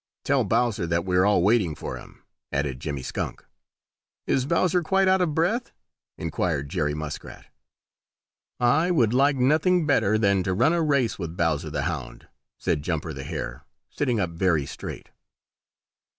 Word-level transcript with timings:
"Tell 0.23 0.43
Bowser 0.43 0.87
that 0.87 1.05
we 1.05 1.15
are 1.15 1.27
all 1.27 1.43
waiting 1.43 1.75
for 1.75 1.95
him," 1.95 2.23
added 2.51 2.79
Jimmy 2.79 3.03
Skunk. 3.03 3.45
"Is 4.25 4.47
Bowser 4.47 4.81
quite 4.81 5.07
out 5.07 5.21
of 5.21 5.35
breath?" 5.35 5.73
inquired 6.17 6.69
Jerry 6.69 6.95
Muskrat. 6.95 7.45
"I 8.59 8.89
would 8.89 9.13
like 9.13 9.35
nothing 9.35 9.85
better 9.85 10.17
than 10.17 10.41
to 10.41 10.55
run 10.55 10.73
a 10.73 10.81
race 10.81 11.19
with 11.19 11.37
Bowser 11.37 11.69
the 11.69 11.83
Hound," 11.83 12.27
said 12.57 12.81
Jumper 12.81 13.13
the 13.13 13.23
Hare, 13.23 13.63
sitting 13.91 14.19
up 14.19 14.31
very 14.31 14.65
straight. 14.65 15.11